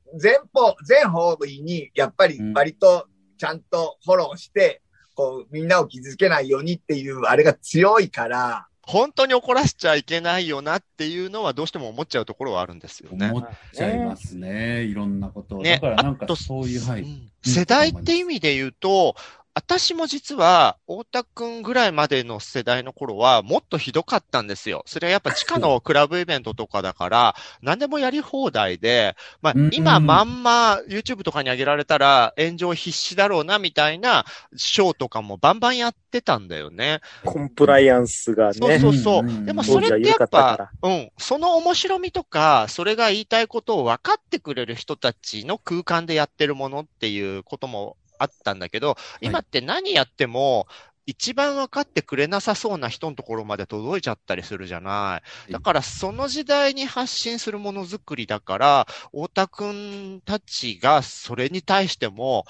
[0.07, 4.81] う、前方、全方位に、やっぱり割とちゃんとフォローして、
[5.15, 13.29] こう、みんなを傷つけないようにっていう、あれが強いから、本当に怒らせちゃいけないよなっていうのはどうしても思っちゃうところはあるんですよね。
[13.29, 14.83] 思っちゃいますね。
[14.83, 15.61] いろんなことを。
[15.61, 17.01] ねだからなんかあとそういう、はい。
[17.01, 19.15] うん世代って意味で言うと、
[19.53, 24.83] 私も実は、太田くんぐらいまでの世代の頃は、もっとひどかったんですよ。
[24.85, 37.01] それはやっぱ地下のクラブイベントとかだから、 何でもやり放題で、まあうん、今まんま YouTube とかに上げられたら炎上必至だろうな、みたいなショーとかもバンバンやってたんだよね。
[37.25, 38.79] コンプライアンスがね。
[38.79, 39.19] そうそう。
[39.19, 50.67] うんうんでもそれってやっぱ、うん、その面白みとか、それが言いたいことを分かってくれる人たちの空間でやってるものっていうこともあったんだけど、今って何やっても、
[51.07, 55.51] 一番分かってくれなさそうな人のところまで届いちゃったりするじゃない。
[55.51, 62.45] だからその時代に発信するものづくりだから、太田くんたちがそれに対しても、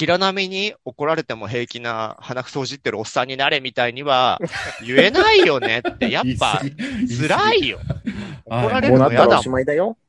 [0.00, 4.40] 明らめに怒られても平気な鼻くそをじってるおっさんになれみたいには
[4.82, 6.62] 言えないよねって、やっぱ
[7.28, 7.80] 辛いよ。
[8.46, 9.98] 怒られるの嫌だしまいだよ。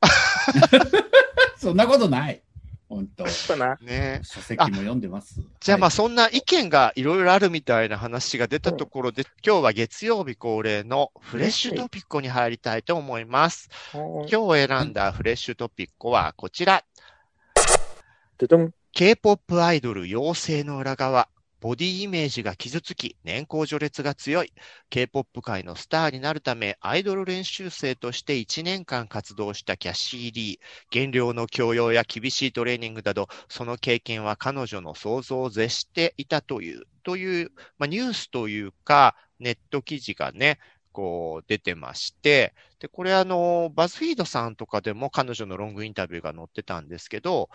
[1.58, 2.40] そんなことない。
[2.88, 3.24] 本当。
[3.24, 3.78] やっぱな。
[3.80, 4.20] ね。
[4.22, 5.40] 書籍も読んでます。
[5.60, 13.70] じゃあまあはいそんな意見がいろいろあるみたいな話が出たところで、今日は月曜日恒例のフレッシュトピックに入りたいと思います。
[13.92, 16.84] 今日選んだフレッシュトピックはこちら。
[18.92, 21.28] K-POP アイドル養成の裏側。
[21.66, 24.52] ボディイメージが傷つき、年功序列が強い。
[24.88, 30.92] K-POP 界のスターになるため、アイドル練習生として1年間活動したキャシー・リー。
[30.92, 40.60] 減量の強要や厳しいトレーニングなど、その経験は彼女の想像を絶していたという、という、まあ、ニュースというか、ネット記事がね、
[40.92, 47.50] こう出てまして、で、これあの、バズフィードさんとかでも彼女のロングインタビューが載ってたんですけど、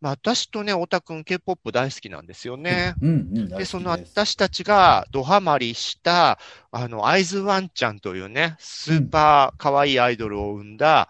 [0.00, 2.94] まあ私とね、オタくん K-POP 大好きなんですよね。
[3.02, 3.48] うんうん。
[3.48, 6.38] で、その私たちがドハマりした、
[6.70, 11.08] あの、アイズワンちゃんというね、スーパー可愛いアイドルを生んだ、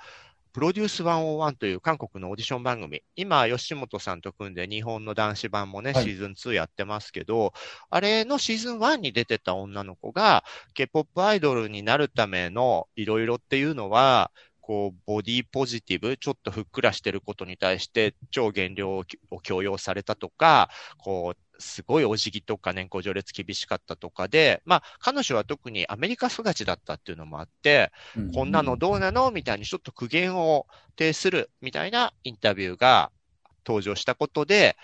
[0.58, 3.02] プロデュース101という韓国のオーディション番組。
[3.14, 7.52] 今、吉本さんと組んで日本の男子版もね、はいシーズン2やってますけど、
[7.90, 10.42] あれのシーズン1に出てた女の子が、
[10.74, 14.32] K-POP アイドルになるためのいろいろっていうのは、
[14.68, 28.30] こう、ボディポジティブ、ちょっとふっくらしてることに対して、超減量をを強要されたとか、こう、すごいお辞儀とか年功序列厳しかったとかで、まあ、彼女は特にアメリカ育ちだったっていうのもあって、うん。
[28.30, 30.66] こんなのどうなのみたいにちょっと苦言を
[30.98, 33.10] 呈するみたいなインタビューが
[33.66, 34.76] 登場したことで、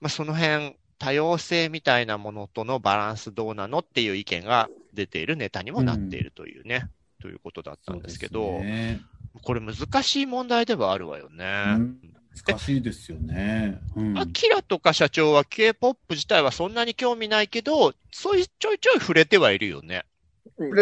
[0.00, 6.88] まあ、その辺、多様性みたいなものとのバランスどうなのっていう意見が出ているネタにもなっているというね、
[7.20, 9.00] ということだったんですけど、ね
[9.42, 11.64] これ難しい問題ではあるわよね。
[11.68, 11.98] うん
[12.46, 13.80] 難しいですよね。
[13.96, 20.04] うんアキラとか社長は K-POP 自体はそんなに興味ないけど、そういうちょいちょい触れてはいるよね。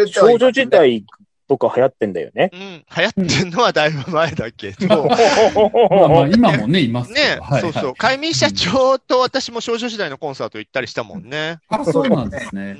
[0.07, 1.05] 少女時代
[1.47, 2.51] とか流行ってんだよね。
[2.53, 2.59] うん。
[2.59, 4.87] 流行ってんのはだいぶ前だけど。
[5.09, 7.25] まあまあ今もね、いますけど。
[7.27, 7.83] ね、はいそうそう。
[7.85, 11.59] はい海民社長と私も少女時代のコンサート行ったりしたもんね。
[11.67, 12.77] あ、そうなんですね。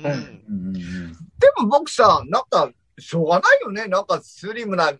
[0.48, 3.86] うんでも僕さ、なんか、しょうがないよね。
[3.86, 4.92] なんかスリムな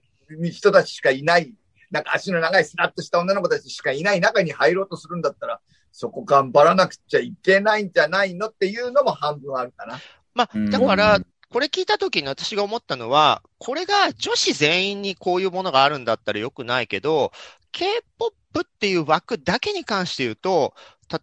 [0.51, 1.55] 人たちしかいない。
[1.91, 5.61] なんか足の長いスラッとした女の子たちしかいない中に入ろうとするんだったら、
[5.93, 9.99] そこ頑張らなくちゃいけないんじゃないのっていうのも半分あるかな。
[10.35, 17.33] まあ、うんだから、これ聞いた時に私が思ったのは、これが女子全員にこういうものがあるんだったらよくないけど、
[17.73, 20.75] K-POP っていう枠だけに関して言うと、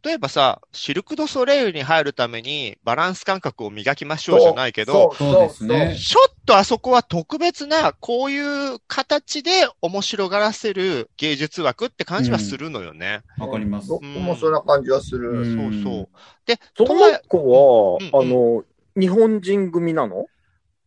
[0.04, 13.22] 例えばさ、シルク・ド・ソレイユに入るためにバランス感覚を磨きましょうじゃないけど、そうですねちょっとあそこは特別な、こういう形で面白がらせる芸術枠って感じはするのよね。
[13.38, 13.90] わかります。
[13.90, 15.32] 僕もそんな感じはする。
[15.32, 16.10] うんそうそう。
[16.46, 18.64] で、そのとは子は、うんあの、
[19.00, 20.26] 日本人組なの？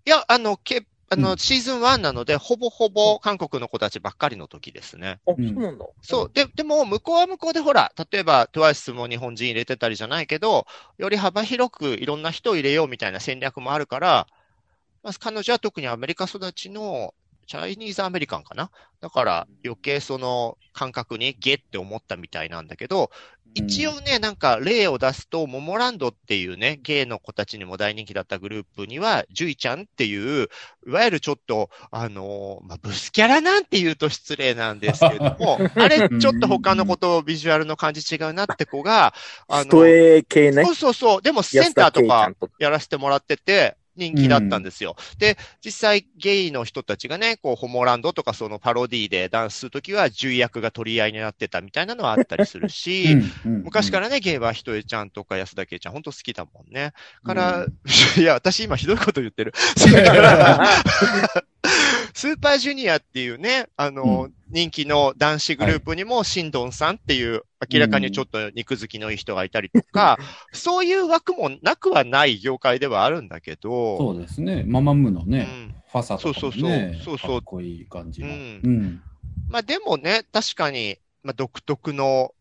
[0.07, 5.21] いや、あの、け、あの、うんシーズン1なので、ほぼほぼ韓国の子たちばっかりの時ですね。
[5.27, 5.87] あ、うんそうなんだ。
[6.03, 6.31] そう。
[6.33, 10.67] で、でも、向こうは向こうでほら、例えば、TWICE も日本人入れてたりじゃないけど、
[10.99, 14.27] より幅広くいろんな人を入れようみたいな戦略もあるから、
[15.03, 17.15] まあ、彼女は特にアメリカ育ちの、
[17.51, 18.71] チャイニーズアメリカンかな？
[19.01, 23.11] だから余計その感覚にゲって思ったみたいなんだけど、
[23.55, 30.47] 一応ね、なんか例を出すと、モモランドっていうね、ゲイの子たちにも大人気だったグループには、ジュイちゃんっていう、
[30.87, 39.13] いわゆるちょっと、あのーまあ、ブスキャラなんて言うと失礼なんですけども、 あれ、ちょっと他の子とビジュアルの感じ違うなって子が、
[39.49, 40.65] あストエ系ね。
[40.65, 40.75] そう。
[40.77, 44.97] そうそう、でもセンターとかやらせてもらってて、人気だったんですよ。
[45.19, 56.93] で、実際ゲイの人たちがね、こう、ホモランドとかそのパロディでダンスするときは、獣医役が取り合いになってたみたいなのはあったりするし、昔からね、ゲイはひとえちゃんとか安田圭ちゃん、本当好きだもんね。
[57.25, 57.67] から、
[58.17, 59.53] いや、私今ひどいこと言ってる。
[59.77, 60.65] それから、
[62.21, 70.19] スーパージュニアっていうね、あの、人気の男子グループにも、シンドンさんっていう、明らかにちょっと肉付きのいい人がいたりとか、
[70.53, 74.65] そういう枠もなくはない業界ではあるんだけど、そうですね。
[74.67, 78.29] ママムのね、うんファサとかもね、そうそうそうそうそうかっこいい感じの。
[78.29, 79.03] ううんん。
[79.49, 82.35] まあでもね、確かに、まあ独特の、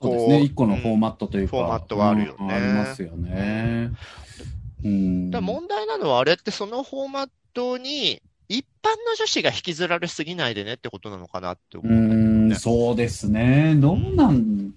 [0.00, 0.42] そうですね。
[0.42, 1.56] 一個のフォーマットというか。
[1.56, 3.90] フォーマットはあるよねうんありますよね。
[4.84, 5.30] うん。
[5.32, 11.96] だ問題なのはあれってそのフォーマットに、一般の女子が引きずられすぎないでねってことなのかなって思うう
[12.46, 12.54] ん。
[12.54, 13.74] そうですね。
[13.76, 14.72] どうなん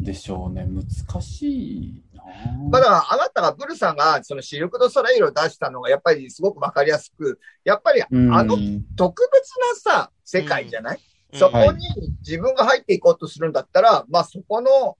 [0.00, 0.66] でしょうね。
[0.66, 2.22] 難しいな。
[2.70, 8.56] まあだから、あなたが、ブルさんが、そのシルク・ド・ソレイユを出したのが、やっぱりすごくわかりやすく、やっぱり、あうんの
[8.96, 11.84] 特別なさ、世界じゃない、うんそこに
[12.20, 14.96] 自分が入っていこうとするんだったら、まあそこの、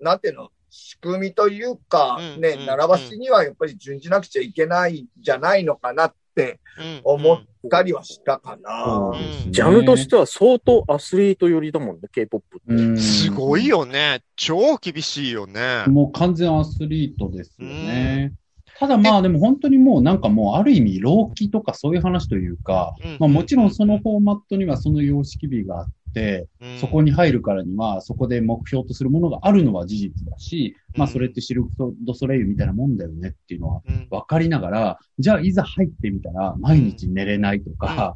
[0.00, 9.12] なんていうの、仕組みというか、ね、習わしにはやっぱり準じなくちゃいけないんじゃないのかなってうん思ったりはしたかな。
[9.50, 12.72] ジャンルとしては相当アスリート寄りだもんね、K-POP って。
[12.72, 14.20] うんすごいよね。
[14.36, 15.84] 超厳しいよね。
[15.88, 18.32] もう完全アスリートですよね。
[18.78, 26.46] ただまあでも本当にもうなんかもうある意味老期とかそういう話というか、まあもちろんそのフォーマットにはその様式美があって、
[26.80, 31.70] そこに、に入るからにはそこで目標とするものがあるのは事実だし、まあそれってシルク・
[32.04, 34.08] ド・ソレイユみたいなもんだよねっていうのはうん。
[34.10, 38.14] 分かりながら、じゃあいざ入ってみたら毎日寝れないとか、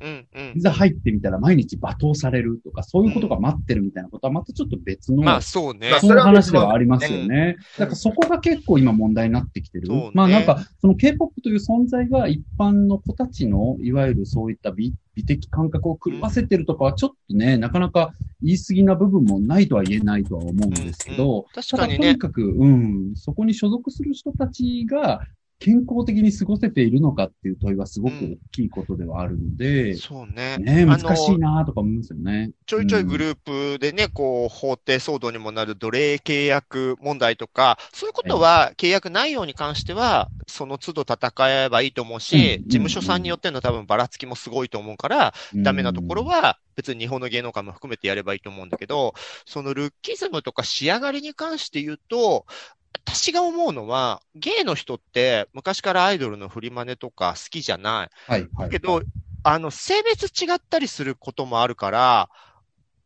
[0.55, 5.91] いざ入ってみたら毎日罵倒されるとか、そういうことが待ってるみたいなことはまたちょっと別の、まあそうね。
[5.91, 5.97] ま。
[5.97, 7.57] あそういう話ではありますよそね。
[7.79, 9.89] だからそこが結構今問題になってきてる。
[10.15, 21.99] まあなんか、その K-POP という存在が一般の子たちの、いわゆるそういった美美的感覚を狂わせてるとかはちょっとね、なかなか言い過ぎな部分もないとは言えないとは思うんですけど、確ただかにね。
[21.99, 25.23] とにかく、うん、そこに所属する人たちが
[25.63, 30.59] 健康的に過ごせているのかっていう問いはすごく大きいことではあるので、そうね。
[30.59, 32.51] ね、あ難しいのなとか思いますよね。
[32.67, 49.15] ちょいちょいグループでね、こう、法廷騒動にもなる奴隷契約問題とか、そういうことは契約内容に関しては、その都度戦えばいいと思うし、うん事務所さんによっての多分ばらつきもすごいと思うから、ダメなところは別に日本の芸能界も含めてやればいいと思うんだけど、
[49.47, 52.47] そのルッキズムとか仕上がりに関して言うと、
[52.95, 58.31] 私が思うのは、ゲイの人って昔からアイドルの振り真似とか好きじゃない。
[58.31, 58.51] はい、はい。
[58.59, 59.03] だけど、
[59.43, 62.29] あの、性別違ったりすることもあるから、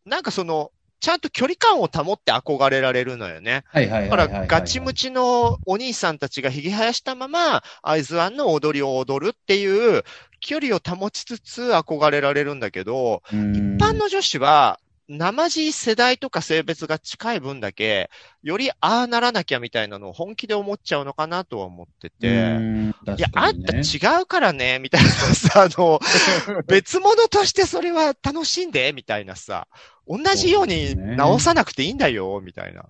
[0.04, 0.70] なんかその、
[1.00, 3.64] ちゃんと距離感を保って憧れられるのよね。
[3.66, 4.48] はいはいはいだから、はいはいはい。
[4.48, 10.02] ガチムチのお兄さんたちが髭生やしたまま、アイズワンの踊りを踊るっていう、
[10.40, 18.10] 距離を保ちつつ憧れられるんだけど、一一般の女子は、生地世代とか性別が近い分だけ、
[18.42, 22.26] よりああならなきゃみたいなのを本気で思っちゃうのかなとは思ってて。
[22.26, 26.00] いや、あんた違うからね、みたいなさ、あの、
[26.66, 29.68] 別物としてそれは楽しんで、みたいなさ、
[30.08, 32.84] 同じように直さなくていいんだよ、みたいな。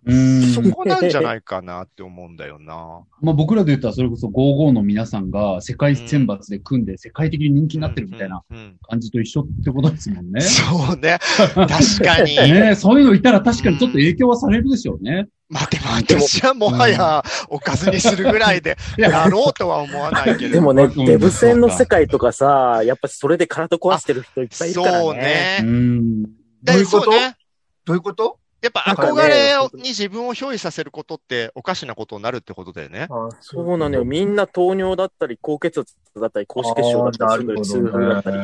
[0.55, 3.01] そこなんじゃないかなって思うんだよな。
[3.23, 8.43] まあ僕らで言ったらそれこそ55の皆さんが世界選抜で組んで世界的に人気になってるみたいな
[8.89, 10.43] 感じと一緒ってことですもんね。
[10.43, 11.19] そうね。
[11.55, 11.69] 確
[12.05, 12.37] かに。
[12.37, 15.29] ねそういうのいたら確かにちょっと影響はされるでしょうね。
[15.49, 20.55] まあでも私はもはやおかずにするぐらいでやろうとは思わないけど。
[20.55, 25.01] でもね、うんデブ戦の世界とかさ、やっぱそれで体壊してる人いっぱいいるからね。
[25.03, 25.65] そうねう。
[25.65, 26.46] ん。
[26.67, 27.05] どういうこと？
[27.05, 27.37] そうね。
[27.85, 28.39] どういうこと？
[28.63, 33.07] やっぱ憧れをに自分を憑依させることっておかしなことになるってことだよね。
[33.11, 34.05] あそうなのよ。
[34.05, 38.37] みんな糖尿だったり、高血圧だったり、高脂血症だったり、痛風だったり。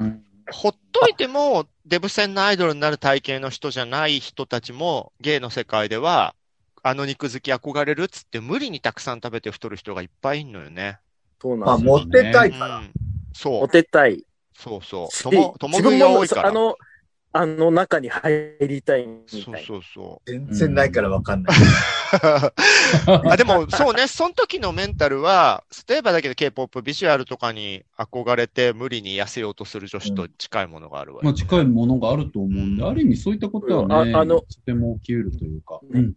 [0.00, 6.36] うんほっといても、デブ戦のアイドルになる体型の人じゃない人たちも、ゲイの世界では、
[6.84, 11.00] あの肉好き憧れるっつって無理にたくさん食べて太る人がいっぱいいんのよね。
[11.42, 11.98] まあ、そうなんですよ。
[11.98, 12.76] 持ってたいから。
[12.76, 12.92] うん。
[13.32, 13.68] そモう。
[13.68, 14.24] テたい。
[14.56, 15.14] そうそう。
[15.16, 16.48] しとも、とも食いが多もいから。
[16.48, 16.76] あの、
[17.38, 19.44] あの中に入りたいみたいな。
[19.44, 20.30] そうそうそう。
[20.30, 21.56] 全然ないからわかんない。
[23.30, 31.24] あでも、そうね、その時のメンタルは、例えばだけど K-POP ビジュアルとかに憧れて無理に痩せようとする女子と近いものがあるわよ。
[31.24, 35.78] まあ近いものがあると思うんで、ある意味そういったことはね、ああのとても起きうるというか。
[35.82, 36.14] ううんん。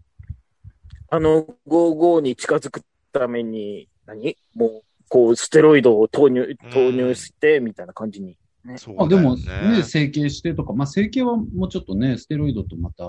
[1.10, 4.38] あの、55に近づくために、何？
[4.56, 8.38] もう、こう、ステロイドを投入、投入して、みたいな感じに。
[8.78, 13.04] そうまあでもね、整形してとか、まあ整形はもうちょっとね、ステロイドとまた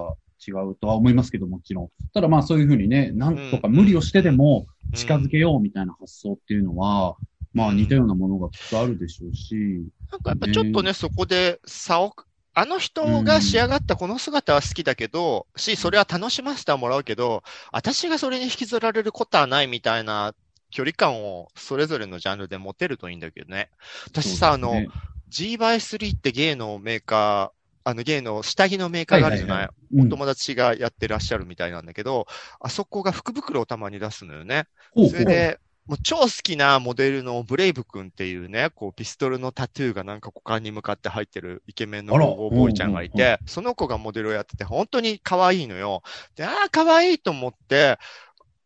[0.47, 1.89] 違うとは思いますけどもちろん。
[2.15, 7.17] ただまあそういうふうにね、なんとか無理をしてでも近づけようみたいな発想っていうのは、
[7.53, 9.55] まあ似たようなものがきっとあるでしょうし、
[10.11, 12.15] なんかやっぱちょっとね、そこで差を、
[12.53, 17.43] あの人が仕上がったこの姿は好きだけど、し、それは楽しませてはもらうけど、
[17.73, 20.35] 私がそれに引きずられることはないみたいな
[20.71, 23.71] 距離感をそれぞれのジャンルで持てるといいんだけどね。
[24.07, 24.75] 私さ、あの、
[25.31, 29.97] そうですね G-by3 ってゲイのメーカー、あのゲイの下着のメーカーがあるじゃない,、はいはいはい。
[29.97, 30.07] うん。
[30.07, 32.27] お友達がやってらっしゃるみたいなんだけど、
[32.61, 34.67] あそこが福袋をたまに出すのよね。
[34.95, 42.27] それで、もう超好きなモデルのブレイブ君っていうね、こうピストルのタトゥーがなんか股間に向かって入ってるイケメンのあら。
[42.27, 46.03] ゴーボーイちゃんがいうんうんて、その子がモデルをやってて本当に可愛いのよ。
[46.37, 47.99] で、ああ、可愛いと思って、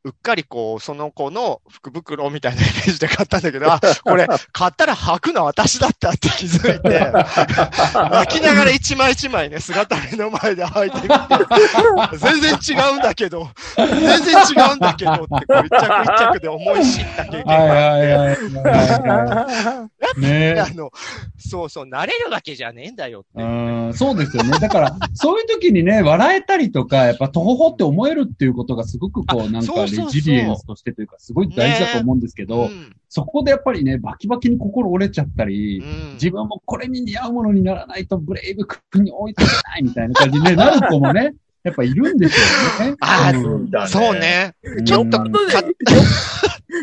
[0.05, 7.11] うっかりこう、その子の福袋みたいなイメージで買ったんだけど、あ、これ、 買ったら履くの私だったって気づいて、
[8.13, 13.89] 泣きながら一枚一枚ね、姿見の前で履いてみて、全然違うんだけど、全
[14.23, 20.21] 然違うんだけどって、こう一着一着で思い知った経験はいがあって。
[20.21, 20.91] ねあの、
[21.39, 23.43] そうそう、慣れるわけじゃねえんだよって。
[23.43, 23.45] う
[23.89, 24.59] ん、そうですよね。
[24.59, 32.71] だから、そういう時にね、笑えたりとか、やっぱ、とほほって思えるっていうことがすごくこう、あなんか、レジリエンスとしてというか、すごい大事だと思うんですけど、
[33.09, 35.83] そこでやっぱりね、バキバキに心折れちゃったり、
[36.15, 42.39] 自分もこれに似合うものにならないとブレイブ君に追いつけないみたいな感じにねなる子もね、やっぱいるんです
[42.81, 42.97] よね。
[43.01, 44.55] あーうんねそうね。
[44.85, 45.19] ちょっと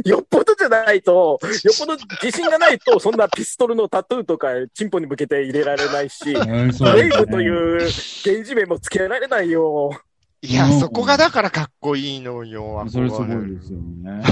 [0.06, 6.40] よっぽどじゃないと、よっぽど自信がないと、そんなピストルのタトゥーとか、チンポに向けて入れられないし、ブ
[6.94, 9.92] レイブという現地名もつけられないよ。
[10.44, 12.86] いや、うんそこがだからかっこいいのよ。
[12.90, 14.24] それすごいですよね。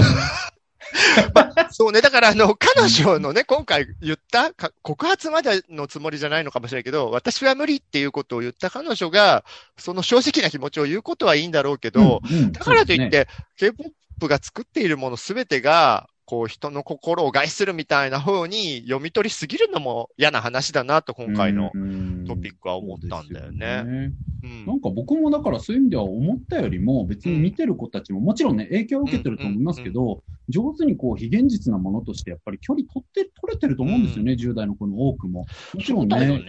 [1.70, 2.00] そうね。
[2.00, 9.44] だから、あの、彼女のね、今回言ったか告発までのつもりじゃないのかもしれないけど、私は無理っていうことを言った彼女が、
[9.78, 21.72] その正直な気持ちを言うことはいいんだろうけど、うんうんだからといっそうですねて、K-POP が作っているものすべてが、こう、人の心を害するみたいな風に読み取りすぎるのも嫌な話だなと、今回の。
[22.28, 24.12] トピックは思ったんだよね。
[24.66, 35.46] なんか僕もだからそういう意味では思ったよりも別に見てる子たちももちろんね影響を受けてると思いますけど、上手にこう非現実なものとしてやっぱり距離取って、取れてると思うんですよね、10代の子の多くも。
[35.74, 36.42] もちろんね、ね。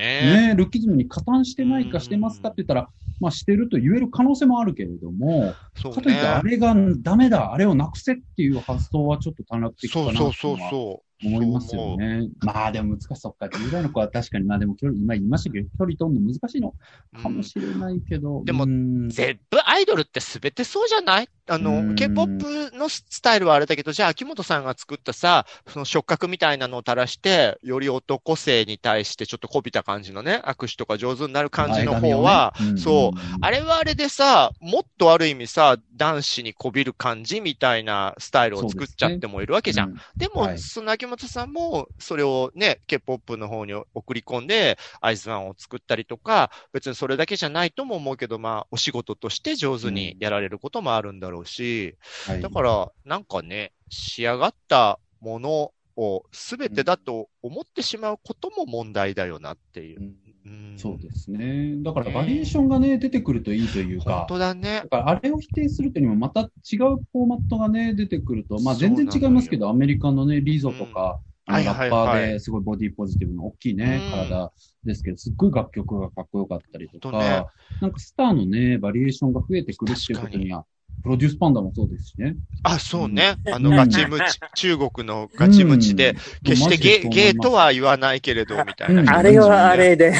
[0.49, 6.51] ねルッキズムに加担してないかしてますかって言ったら、まあしてると言える可能性もあるけれども、そうかといってあね。
[6.51, 11.11] れがダメだ、あれをなくせっていう発想はちょっと短絡ってなそうそうそうそう。
[11.24, 12.30] 思いますよね。
[12.39, 13.45] まあでも難しそうか。
[13.45, 16.74] 10代の子は確かに、まあでも距離、今言いましたけど、距離取るの難しいの
[17.17, 17.22] う。
[17.22, 18.43] かもしれないけど。
[18.45, 19.09] でもうん。
[19.09, 21.28] 全部アイドルって全てそうじゃない？
[21.47, 32.82] あうの、ん K-POP のスタイルはあれだけど、じゃあ秋元さんが作ったさ、その触覚みたいなのを垂らして、より男性に対してちょっとこびた感じのね、握手とか上手になる感じの方は、前髪をね。
[32.82, 39.89] そう、んあれはあれでさ、もっとある意味さ、男子にこびる感じみたいなスタイルを作っちゃってもいるわけじゃん。
[39.89, 39.97] うん。
[40.17, 40.59] でも、はい。
[40.59, 51.95] その秋元さんも、それをね、K-POP の方に送り込んで、アイズワンを作ったりとか、別にそれだけじゃないとも思うけど、まあ、お仕事として上手にやられることもあるんだろうし、
[52.26, 52.41] はい。
[52.41, 60.00] だから、なんかね、仕上がったものを全てだと思ってしまうことも問題だよなっていう。
[60.00, 60.04] う。
[60.04, 60.16] ん。
[60.46, 60.74] うん。
[60.78, 61.76] そうですね。
[61.84, 64.82] だからバリエーションがね、出てくるといいという本か、当だね。
[64.84, 64.89] だ。
[64.89, 74.12] からあれを否定するというにもまた違うフォーマットがね、出てくると、まあ全然違いますけど、アメリカのね、リゾとか、あはいのラッパはいはいーですごいボディポジティブの大きいね、うん。
[74.30, 74.52] 体
[74.84, 80.66] ですけど、すっごい楽曲がかっこよかったりとか、なんかスターのね、バリエーションが増えてくるっていうことには、
[81.04, 82.36] プロデュースパンダもそうですしね。
[82.64, 83.36] あ、そうね。
[83.45, 83.54] うん。
[83.54, 89.02] あの、ガチムチ、 中国のガチムチで、決してゲイ、ゲイとは、は言わないけれど、みたいな。
[89.02, 89.10] うん。
[89.10, 90.14] あれはあれで。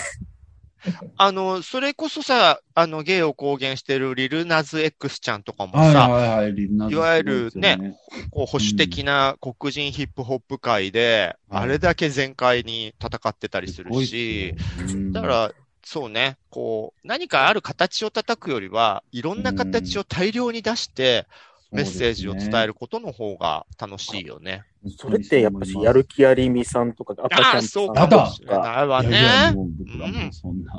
[1.18, 6.44] あの、それこそさ、あの、ゲイを公言してるリルナズ X ちゃんとかもはいさ、は
[6.90, 7.96] いわゆるすごいですよ
[8.32, 15.12] こう保守的な黒人ヒップホップ界で、うんあれだけ全開に戦ってたりするし、、うん。
[15.12, 15.52] だから、
[15.84, 21.28] そうね、こう、何かある形を叩くよりは、いろんな形を大量に出して、
[21.72, 24.64] メッセージを伝えることの方が楽しいよね。
[24.98, 29.56] それってやっぱし、やる気ありみさんとか、赤ちゃんああ、そうさんかもしれないわいやいやね。
[29.56, 30.74] もう僕はもうそんな、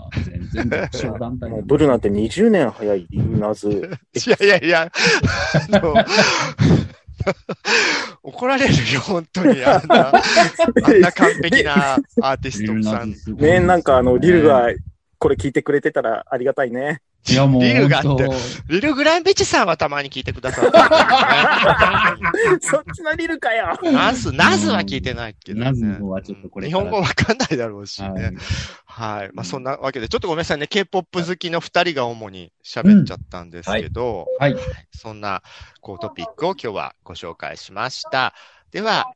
[0.50, 3.68] 全然団体ルなんて20年早いリルナズ。
[4.14, 4.92] いやいやいや、
[5.72, 5.94] あの
[8.22, 9.64] 怒られるよ、本当に。
[9.64, 13.14] あんな、 あんな完璧なアーティストさん。
[13.36, 14.68] ね、なんかあの、リルが
[15.22, 17.00] これ聞いてくれてたらありがたいね。
[17.30, 18.28] いやもうリルがって
[18.68, 20.76] リル・グランビッチさんはたまに聞いてくださって
[22.66, 23.78] そっちのリルかよ。
[23.84, 25.66] ナズ、ナズは聞いてないけどね。
[25.66, 28.32] ナズはちょっとこれ日本語わかんないだろうしはいね。
[28.84, 29.30] はい。
[29.32, 30.66] まあそんなわけで、ちょっとごめんなさいね。
[30.66, 34.56] K-POP 好きの二人が主に喋っちゃったんですけど、はい。
[34.90, 35.44] そんな、
[35.80, 38.34] こう、トピックを今日はご紹介しました。
[38.72, 39.06] では、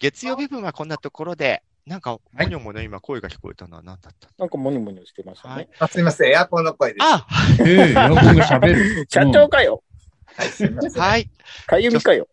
[0.00, 4.28] 月曜日分はこんなところで、なんか、もにょもにょ今声が聞こえたのは何だった？
[4.38, 5.68] なんかモニモニしてましたはいね。
[5.78, 7.02] あすみません、エアコンの声です。
[7.04, 7.26] あ
[7.64, 9.06] ええ エアコンが喋る。
[9.08, 9.82] 社長かよ。
[10.36, 11.02] はい、すみません。
[11.02, 11.30] はい。
[11.66, 12.28] かゆみかよ。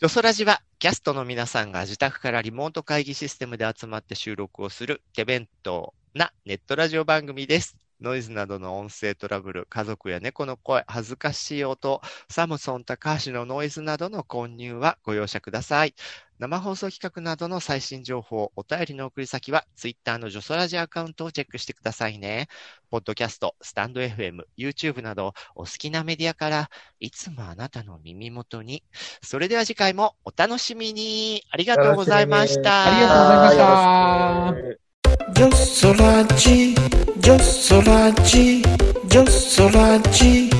[0.00, 7.76] ジョソラジは、キャストの皆さんが自宅からリモート会議システムで集まって収録をする手弁当なネットラジオ番組です。
[8.00, 15.94] ノイズなどの音声トラブル、家族や猫の声、恥ずかしい音、サムソン高橋のノイズなどの混入はご容赦ください。
[16.38, 22.48] 生放送企画などの最新情報、お便りの送り先は、ツイッターのジョソラジアカウントをチェックしてくださいね。
[22.90, 26.70] ポッドキャスト、スタンド FM、YouTube など、お好きなメディアから、
[27.00, 28.84] いつもあなたの耳元に。
[29.22, 31.42] それでは次回もお楽しみに。
[31.50, 32.84] ありがとうございました。
[32.84, 34.85] ありがとうございました。
[35.34, 36.74] ジョソラジ、
[37.18, 38.62] ジョソラジ、
[39.08, 40.50] ジョソラジ。